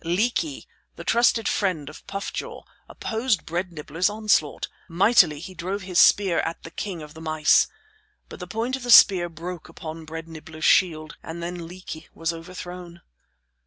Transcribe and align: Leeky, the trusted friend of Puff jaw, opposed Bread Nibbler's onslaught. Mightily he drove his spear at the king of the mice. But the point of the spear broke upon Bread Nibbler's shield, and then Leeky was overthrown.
Leeky, 0.03 0.65
the 0.95 1.03
trusted 1.03 1.47
friend 1.47 1.87
of 1.87 2.07
Puff 2.07 2.33
jaw, 2.33 2.63
opposed 2.89 3.45
Bread 3.45 3.71
Nibbler's 3.71 4.09
onslaught. 4.09 4.67
Mightily 4.89 5.39
he 5.39 5.53
drove 5.53 5.83
his 5.83 5.99
spear 5.99 6.39
at 6.39 6.63
the 6.63 6.71
king 6.71 7.03
of 7.03 7.13
the 7.13 7.21
mice. 7.21 7.67
But 8.27 8.39
the 8.39 8.47
point 8.47 8.75
of 8.75 8.81
the 8.81 8.89
spear 8.89 9.29
broke 9.29 9.69
upon 9.69 10.05
Bread 10.05 10.27
Nibbler's 10.27 10.65
shield, 10.65 11.17
and 11.21 11.43
then 11.43 11.67
Leeky 11.67 12.07
was 12.15 12.33
overthrown. 12.33 13.03